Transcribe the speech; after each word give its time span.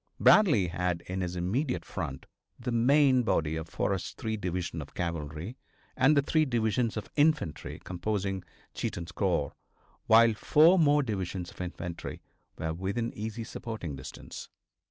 Bradley 0.19 0.69
had 0.69 1.01
in 1.01 1.21
his 1.21 1.35
immediate 1.35 1.85
front 1.85 2.25
the 2.59 2.71
main 2.71 3.21
body 3.21 3.55
of 3.55 3.69
Forrest's 3.69 4.13
three 4.13 4.35
divisions 4.35 4.81
of 4.81 4.95
cavalry 4.95 5.57
and 5.95 6.17
the 6.17 6.23
three 6.23 6.43
divisions 6.43 6.97
of 6.97 7.11
infantry 7.15 7.79
composing 7.83 8.43
Cheatham's 8.73 9.11
corps, 9.11 9.53
while 10.07 10.33
four 10.33 10.79
more 10.79 11.03
divisions 11.03 11.51
of 11.51 11.61
infantry 11.61 12.19
were 12.57 12.73
within 12.73 13.13
easy 13.13 13.43
supporting 13.43 13.95
distance. 13.95 14.49